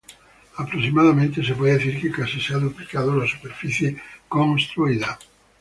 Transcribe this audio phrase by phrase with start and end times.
[0.57, 5.19] Aproximadamente se puede decir que casi se ha duplicado la superficie construida.